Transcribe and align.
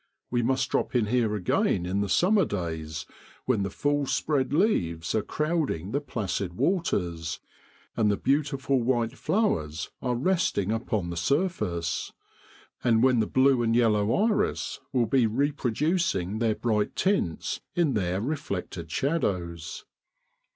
We 0.31 0.41
must 0.41 0.71
drop 0.71 0.95
in 0.95 1.05
here 1.05 1.35
again 1.35 1.85
in 1.85 2.01
the 2.01 2.09
summer 2.09 2.43
days 2.43 3.05
when 3.45 3.61
the 3.61 3.69
full 3.69 4.07
spread 4.07 4.51
leaves 4.51 5.13
are 5.13 5.21
crowding 5.21 5.91
the 5.91 6.01
placid 6.01 6.53
waters, 6.55 7.39
and 7.95 8.09
the 8.09 8.17
beautiful 8.17 8.81
white 8.81 9.15
flowers 9.15 9.91
are 10.01 10.15
resting 10.15 10.71
upon 10.71 11.11
the 11.11 11.17
surface, 11.17 12.13
and 12.83 13.03
when 13.03 13.19
the 13.19 13.27
blue 13.27 13.61
and 13.61 13.75
yellow 13.75 14.11
iris 14.11 14.79
will 14.91 15.05
be 15.05 15.27
reproducing 15.27 16.39
their 16.39 16.55
bright 16.55 16.95
tints 16.95 17.61
in 17.75 17.93
their 17.93 18.19
reflected 18.21 18.89
shadows. 18.89 19.85